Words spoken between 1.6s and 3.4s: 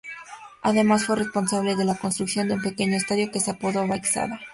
de la construcción de un pequeño estadio, que